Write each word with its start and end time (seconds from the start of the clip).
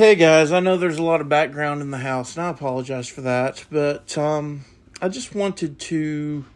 Hey 0.00 0.14
guys, 0.14 0.50
I 0.50 0.60
know 0.60 0.78
there's 0.78 0.96
a 0.96 1.02
lot 1.02 1.20
of 1.20 1.28
background 1.28 1.82
in 1.82 1.90
the 1.90 1.98
house, 1.98 2.34
and 2.34 2.46
I 2.46 2.48
apologize 2.48 3.06
for 3.06 3.20
that, 3.20 3.66
but 3.70 4.16
um, 4.16 4.64
I 5.02 5.10
just 5.10 5.34
wanted 5.34 5.78
to 5.78 6.46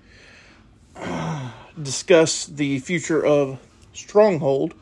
uh, 0.96 1.50
discuss 1.82 2.46
the 2.46 2.78
future 2.78 3.22
of 3.22 3.58
Stronghold 3.92 4.72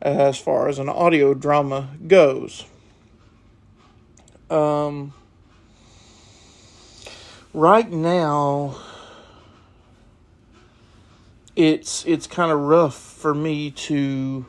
as 0.00 0.38
far 0.38 0.66
as 0.70 0.78
an 0.78 0.88
audio 0.88 1.34
drama 1.34 1.90
goes. 2.06 2.64
Um, 4.48 5.12
right 7.52 7.90
now, 7.90 8.78
it's 11.54 12.06
it's 12.06 12.26
kind 12.26 12.50
of 12.50 12.60
rough 12.60 12.96
for 12.96 13.34
me 13.34 13.70
to 13.72 14.46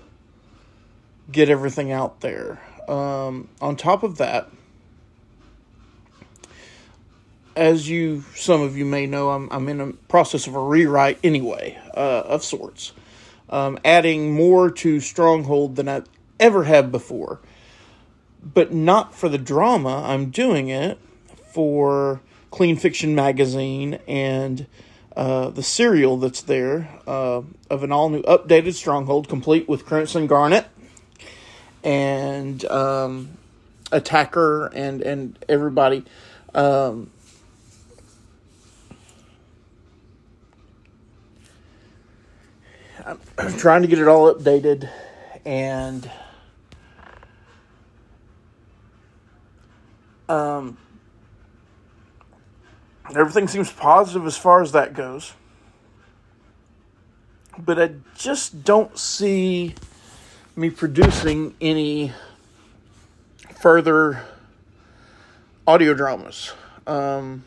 get 1.29 1.49
everything 1.49 1.91
out 1.91 2.21
there. 2.21 2.61
Um, 2.87 3.49
on 3.61 3.75
top 3.75 4.03
of 4.03 4.17
that, 4.17 4.49
as 7.55 7.89
you 7.89 8.23
some 8.35 8.61
of 8.61 8.77
you 8.77 8.85
may 8.85 9.05
know, 9.05 9.29
I'm 9.29 9.49
I'm 9.51 9.67
in 9.69 9.81
a 9.81 9.93
process 9.93 10.47
of 10.47 10.55
a 10.55 10.61
rewrite 10.61 11.19
anyway, 11.23 11.77
uh, 11.95 12.23
of 12.25 12.43
sorts, 12.43 12.93
um, 13.49 13.77
adding 13.83 14.33
more 14.33 14.69
to 14.71 14.99
Stronghold 14.99 15.75
than 15.75 15.89
I 15.89 16.03
ever 16.39 16.63
have 16.63 16.91
before, 16.91 17.39
but 18.41 18.73
not 18.73 19.13
for 19.13 19.29
the 19.29 19.37
drama. 19.37 20.03
I'm 20.05 20.29
doing 20.29 20.69
it 20.69 20.97
for 21.53 22.21
Clean 22.49 22.75
Fiction 22.75 23.13
magazine 23.15 23.99
and 24.07 24.65
uh, 25.15 25.49
the 25.49 25.63
serial 25.63 26.17
that's 26.17 26.41
there 26.41 26.89
uh, 27.05 27.41
of 27.69 27.83
an 27.83 27.91
all 27.91 28.09
new 28.09 28.21
updated 28.23 28.73
Stronghold, 28.73 29.27
complete 29.27 29.67
with 29.67 29.85
Crimson 29.85 30.25
Garnet 30.27 30.67
and 31.83 32.63
um, 32.65 33.37
Attacker 33.91 34.67
and 34.67 35.01
and 35.01 35.37
everybody. 35.49 36.03
Um, 36.53 37.11
I'm 43.05 43.19
trying 43.57 43.81
to 43.81 43.87
get 43.87 43.99
it 43.99 44.07
all 44.07 44.33
updated 44.33 44.89
and 45.45 46.09
um, 50.29 50.77
everything 53.15 53.47
seems 53.47 53.71
positive 53.71 54.25
as 54.25 54.37
far 54.37 54.61
as 54.61 54.71
that 54.73 54.93
goes. 54.93 55.33
But 57.57 57.81
I 57.81 57.91
just 58.15 58.63
don't 58.63 58.97
see 58.97 59.75
me 60.55 60.69
producing 60.69 61.55
any 61.61 62.11
further 63.61 64.23
audio 65.65 65.93
dramas 65.93 66.53
um, 66.87 67.43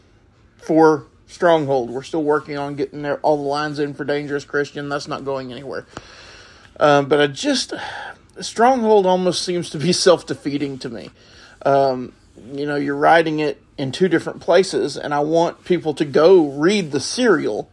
for 0.57 1.07
Stronghold. 1.27 1.91
We're 1.91 2.03
still 2.03 2.23
working 2.23 2.57
on 2.57 2.77
getting 2.77 3.03
there, 3.03 3.19
all 3.19 3.37
the 3.37 3.43
lines 3.43 3.79
in 3.79 3.95
for 3.95 4.05
Dangerous 4.05 4.45
Christian. 4.45 4.89
That's 4.89 5.09
not 5.09 5.25
going 5.25 5.53
anywhere. 5.53 5.87
Um, 6.81 7.07
but 7.07 7.21
I 7.21 7.27
just 7.27 7.75
Stronghold 8.41 9.07
almost 9.07 9.43
seems 9.43 9.71
to 9.71 9.79
be 9.79 9.93
self 9.93 10.27
defeating 10.27 10.79
to 10.79 10.89
me. 10.89 11.11
Um, 11.65 12.13
you 12.53 12.67
know, 12.67 12.77
you're 12.77 12.97
writing 12.97 13.41
it 13.41 13.61
in 13.77 13.93
two 13.93 14.09
different 14.09 14.41
places, 14.41 14.97
and 14.97 15.13
I 15.13 15.21
want 15.21 15.65
people 15.65 15.95
to 15.95 16.05
go 16.05 16.49
read 16.49 16.91
the 16.91 17.01
serial, 17.01 17.69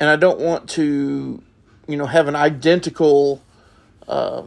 and 0.00 0.08
I 0.08 0.16
don't 0.16 0.40
want 0.40 0.70
to, 0.70 1.42
you 1.86 1.96
know, 1.96 2.06
have 2.06 2.28
an 2.28 2.36
identical 2.36 3.42
uh, 4.08 4.42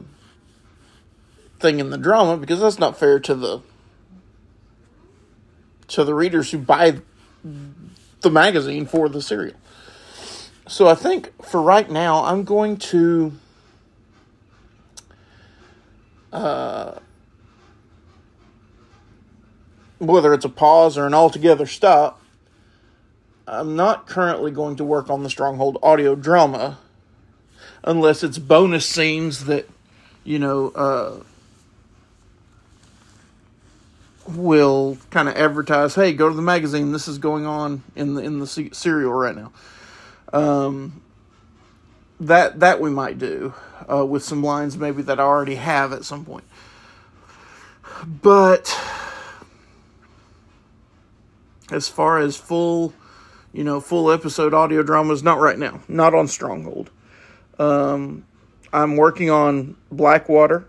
thing 1.60 1.80
in 1.80 1.90
the 1.90 1.98
drama 1.98 2.38
because 2.38 2.60
that's 2.60 2.80
not 2.80 2.98
fair 2.98 3.20
to 3.20 3.36
the 3.36 3.62
to 5.88 6.04
the 6.04 6.14
readers 6.14 6.52
who 6.52 6.58
buy 6.58 7.00
the 8.22 8.30
magazine 8.30 8.86
for 8.86 9.08
the 9.08 9.22
serial. 9.22 9.56
So 10.68 10.88
I 10.88 10.96
think 10.96 11.32
for 11.44 11.62
right 11.62 11.90
now, 11.90 12.26
I'm 12.26 12.44
going 12.44 12.78
to 12.78 13.32
uh, 16.34 17.00
whether 20.00 20.34
it's 20.34 20.46
a 20.46 20.50
pause 20.50 20.98
or 20.98 21.08
an 21.08 21.14
altogether 21.14 21.66
stop. 21.66 22.22
I'm 23.48 23.78
not 23.78 24.08
currently 24.08 24.52
going 24.52 24.76
to 24.76 24.84
work 24.84 25.10
on 25.10 25.24
the 25.24 25.30
Stronghold 25.30 25.78
audio 25.82 26.16
drama 26.16 26.80
unless 27.88 28.22
it's 28.22 28.38
bonus 28.38 28.86
scenes 28.86 29.46
that 29.46 29.68
you 30.24 30.38
know 30.38 30.70
uh, 30.70 31.24
will 34.28 34.98
kind 35.10 35.28
of 35.28 35.36
advertise, 35.36 35.96
"Hey, 35.96 36.14
go 36.14 36.30
to 36.30 36.36
the 36.36 36.42
magazine. 36.42 36.92
This 36.92 37.08
is 37.08 37.18
going 37.18 37.48
on 37.48 37.82
in 37.96 38.14
the 38.14 38.22
in 38.22 38.40
the 38.40 38.48
serial 38.48 39.14
right 39.14 39.36
now." 39.36 39.52
Um, 40.34 41.02
that 42.20 42.60
that 42.60 42.80
we 42.82 42.90
might 42.92 43.18
do 43.18 43.54
uh, 43.92 44.06
with 44.06 44.24
some 44.24 44.44
lines 44.44 44.78
maybe 44.78 45.02
that 45.04 45.20
I 45.20 45.24
already 45.24 45.56
have 45.56 45.94
at 45.94 46.04
some 46.04 46.26
point, 46.26 46.44
but 48.06 48.78
as 51.72 51.88
far 51.88 52.20
as 52.20 52.36
full, 52.36 52.94
you 53.54 53.64
know, 53.64 53.80
full 53.80 54.12
episode 54.12 54.54
audio 54.54 54.84
dramas, 54.84 55.24
not 55.24 55.40
right 55.40 55.58
now, 55.58 55.82
not 55.88 56.14
on 56.14 56.28
Stronghold. 56.28 56.90
Um, 57.60 58.26
I'm 58.72 58.96
working 58.96 59.30
on 59.30 59.76
Blackwater. 59.92 60.68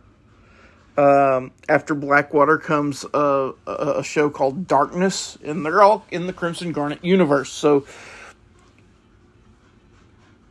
Um, 0.96 1.52
after 1.68 1.94
Blackwater 1.94 2.58
comes 2.58 3.04
a, 3.14 3.52
a, 3.66 4.02
show 4.02 4.30
called 4.30 4.66
Darkness, 4.66 5.38
and 5.44 5.64
they're 5.64 5.80
all 5.80 6.04
in 6.10 6.26
the 6.26 6.32
Crimson 6.32 6.72
Garnet 6.72 7.04
universe. 7.04 7.50
So 7.50 7.86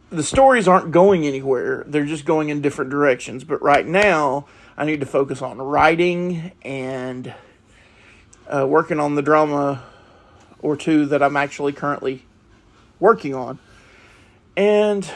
the 0.09 0.23
stories 0.23 0.65
aren't 0.65 0.91
going 0.91 1.25
anywhere, 1.27 1.83
they're 1.85 2.05
just 2.05 2.23
going 2.23 2.47
in 2.47 2.61
different 2.61 2.91
directions. 2.91 3.43
But 3.43 3.61
right 3.61 3.85
now, 3.85 4.45
I 4.77 4.85
need 4.85 5.01
to 5.01 5.05
focus 5.05 5.41
on 5.41 5.57
writing 5.57 6.53
and 6.61 7.33
uh, 8.47 8.65
working 8.65 9.01
on 9.01 9.15
the 9.15 9.21
drama 9.21 9.83
or 10.61 10.77
two 10.77 11.07
that 11.07 11.21
I'm 11.21 11.35
actually 11.35 11.73
currently 11.73 12.23
working 12.99 13.35
on. 13.35 13.59
And 14.55 15.09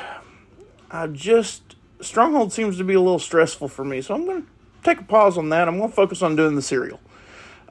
I 0.92 1.08
just 1.08 1.76
Stronghold 2.02 2.52
seems 2.52 2.78
to 2.78 2.84
be 2.84 2.94
a 2.94 3.00
little 3.00 3.20
stressful 3.20 3.70
for 3.70 3.86
me, 3.86 4.02
so 4.02 4.14
I'm 4.14 4.26
going 4.26 4.42
to 4.44 4.48
take 4.84 5.00
a 5.00 5.04
pause 5.04 5.38
on 5.38 5.50
that. 5.50 5.68
I'm 5.68 5.78
going 5.78 5.90
to 5.90 5.96
focus 5.96 6.22
on 6.22 6.36
doing 6.36 6.56
the 6.56 6.62
serial. 6.62 7.00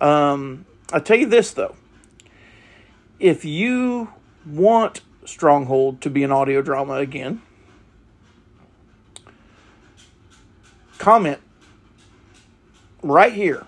Um, 0.00 0.64
I 0.92 1.00
tell 1.00 1.18
you 1.18 1.26
this 1.26 1.52
though, 1.52 1.76
if 3.18 3.44
you 3.44 4.12
want 4.46 5.02
Stronghold 5.26 6.00
to 6.00 6.10
be 6.10 6.24
an 6.24 6.32
audio 6.32 6.62
drama 6.62 6.94
again, 6.94 7.42
comment 10.98 11.40
right 13.02 13.32
here 13.32 13.66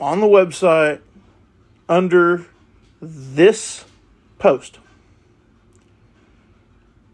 on 0.00 0.20
the 0.20 0.26
website 0.26 1.00
under 1.88 2.46
this 3.00 3.84
post 4.38 4.78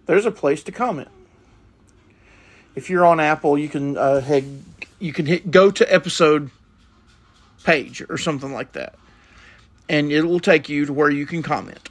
there's 0.09 0.25
a 0.25 0.31
place 0.31 0.63
to 0.65 0.73
comment. 0.73 1.11
If 2.75 2.89
you're 2.89 3.05
on 3.05 3.21
Apple, 3.21 3.59
you 3.59 3.69
can 3.69 3.97
uh, 3.97 4.21
head, 4.21 4.65
you 4.99 5.13
can 5.13 5.27
hit 5.27 5.51
go 5.51 5.71
to 5.71 5.95
episode 5.95 6.51
page 7.63 8.03
or 8.09 8.17
something 8.17 8.53
like 8.53 8.73
that, 8.73 8.95
and 9.89 10.11
it 10.11 10.23
will 10.23 10.41
take 10.41 10.69
you 10.69 10.87
to 10.87 10.93
where 10.93 11.11
you 11.11 11.27
can 11.27 11.43
comment. 11.43 11.91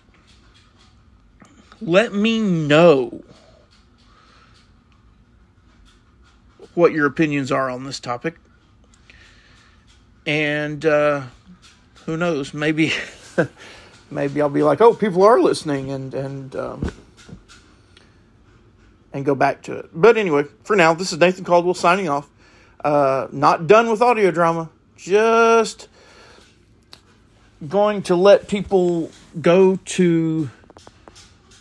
Let 1.79 2.11
me 2.11 2.41
know 2.41 3.23
what 6.73 6.94
your 6.94 7.05
opinions 7.05 7.51
are 7.51 7.69
on 7.69 7.84
this 7.84 7.99
topic, 7.99 8.39
and 10.25 10.84
uh, 10.84 11.22
who 12.05 12.17
knows, 12.17 12.52
maybe 12.52 12.93
maybe 14.09 14.41
I'll 14.41 14.49
be 14.49 14.64
like, 14.64 14.81
oh, 14.81 14.96
people 14.96 15.22
are 15.22 15.40
listening, 15.40 15.91
and 15.91 16.16
and. 16.16 16.55
Um, 16.55 16.91
and 19.17 19.25
go 19.25 19.35
back 19.35 19.64
to 19.64 19.73
it. 19.73 19.90
But 19.93 20.17
anyway, 20.17 20.46
for 20.64 20.75
now, 20.75 20.93
this 20.93 21.11
is 21.11 21.19
Nathan 21.19 21.43
Caldwell 21.43 21.73
signing 21.73 22.08
off. 22.08 22.29
Uh, 22.84 23.28
not 23.31 23.67
done 23.67 23.90
with 23.90 24.02
audio 24.02 24.31
drama, 24.31 24.69
just 24.96 25.90
going 27.67 28.03
to 28.03 28.16
let 28.16 28.47
people 28.47 29.11
go 29.41 29.78
to 29.78 30.49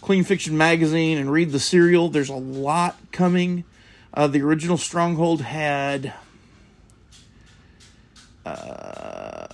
Clean 0.03 0.23
Fiction 0.23 0.57
magazine 0.57 1.17
and 1.17 1.33
read 1.33 1.51
the 1.51 1.59
serial. 1.59 2.11
There's 2.11 2.29
a 2.29 2.35
lot 2.35 2.97
coming. 3.11 3.65
Uh, 4.13 4.27
the 4.27 4.43
original 4.43 4.77
Stronghold 4.77 5.41
had 5.41 6.13
uh, 8.45 9.47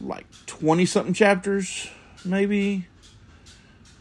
like 0.00 0.26
20 0.46 0.86
something 0.86 1.14
chapters, 1.14 1.88
maybe. 2.24 2.86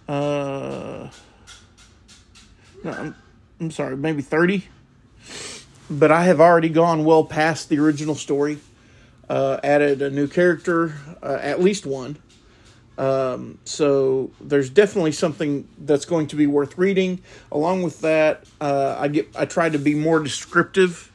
Uh, 0.07 1.09
no, 2.83 3.13
I'm 3.59 3.71
sorry, 3.71 3.95
maybe 3.95 4.21
30. 4.21 4.67
but 5.89 6.11
I 6.11 6.23
have 6.25 6.39
already 6.41 6.69
gone 6.69 7.05
well 7.05 7.23
past 7.25 7.69
the 7.69 7.79
original 7.79 8.15
story. 8.15 8.59
Uh, 9.29 9.59
added 9.63 10.01
a 10.01 10.09
new 10.09 10.27
character, 10.27 10.95
uh, 11.21 11.39
at 11.41 11.61
least 11.61 11.85
one. 11.85 12.17
Um, 12.97 13.57
so 13.63 14.31
there's 14.39 14.69
definitely 14.69 15.13
something 15.13 15.67
that's 15.79 16.05
going 16.05 16.27
to 16.27 16.35
be 16.35 16.45
worth 16.45 16.77
reading. 16.77 17.21
Along 17.51 17.81
with 17.83 18.01
that, 18.01 18.43
uh, 18.61 18.95
I 18.99 19.07
get 19.07 19.29
I 19.35 19.45
try 19.45 19.69
to 19.69 19.79
be 19.79 19.95
more 19.95 20.19
descriptive, 20.19 21.11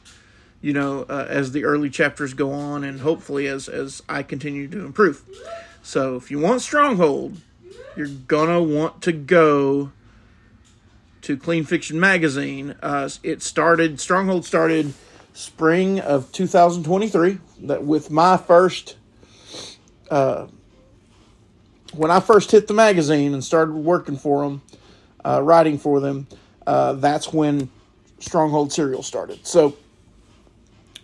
you 0.61 0.73
know, 0.73 1.03
uh, 1.07 1.25
as 1.29 1.51
the 1.51 1.63
early 1.63 1.89
chapters 1.89 2.33
go 2.33 2.51
on, 2.51 2.83
and 2.83 2.99
hopefully 2.99 3.47
as 3.47 3.69
as 3.69 4.01
I 4.09 4.23
continue 4.23 4.67
to 4.69 4.85
improve. 4.85 5.23
So 5.83 6.15
if 6.15 6.29
you 6.31 6.39
want 6.39 6.61
Stronghold, 6.61 7.37
you're 7.95 8.07
gonna 8.07 8.61
want 8.61 9.01
to 9.03 9.11
go 9.13 9.91
to 11.23 11.37
Clean 11.37 11.63
Fiction 11.63 11.99
Magazine. 11.99 12.75
Uh, 12.81 13.09
it 13.23 13.41
started 13.41 13.99
Stronghold 13.99 14.45
started 14.45 14.93
spring 15.33 15.99
of 15.99 16.31
2023. 16.31 17.39
That 17.63 17.83
with 17.83 18.09
my 18.09 18.37
first, 18.37 18.97
uh, 20.09 20.47
when 21.93 22.11
I 22.11 22.19
first 22.19 22.51
hit 22.51 22.67
the 22.67 22.73
magazine 22.73 23.33
and 23.33 23.43
started 23.43 23.73
working 23.73 24.17
for 24.17 24.43
them, 24.43 24.61
uh, 25.25 25.41
writing 25.43 25.77
for 25.77 25.99
them, 25.99 26.27
uh, 26.65 26.93
that's 26.93 27.33
when 27.33 27.69
Stronghold 28.19 28.71
serial 28.71 29.03
started. 29.03 29.45
So 29.45 29.75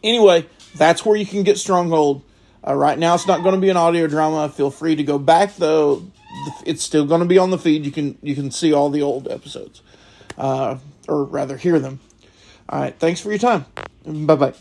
anyway, 0.04 0.46
that's 0.76 1.06
where 1.06 1.16
you 1.16 1.26
can 1.26 1.44
get 1.44 1.58
Stronghold. 1.58 2.24
Uh, 2.66 2.74
right 2.74 2.98
now, 2.98 3.14
it's 3.14 3.28
not 3.28 3.44
going 3.44 3.56
to 3.56 3.62
be 3.62 3.70
an 3.70 3.78
audio 3.78 4.08
drama. 4.08 4.50
Feel 4.50 4.72
free 4.72 4.96
to 4.96 5.04
go 5.04 5.18
back 5.18 5.56
though. 5.56 6.06
It's 6.66 6.84
still 6.84 7.06
going 7.06 7.22
to 7.22 7.28
be 7.28 7.38
on 7.38 7.50
the 7.50 7.58
feed. 7.58 7.86
You 7.86 7.92
can 7.92 8.18
you 8.22 8.36
can 8.36 8.52
see 8.52 8.74
all 8.74 8.90
the 8.90 9.02
old 9.02 9.28
episodes, 9.30 9.82
uh, 10.38 10.78
or 11.08 11.26
rather 11.26 11.58
hear 11.58 11.80
them. 11.80 12.00
All 12.70 12.80
right. 12.80 12.98
Thanks 12.98 13.20
for 13.22 13.30
your 13.30 13.40
time. 13.40 13.66
Bye 14.06 14.36
bye. 14.36 14.54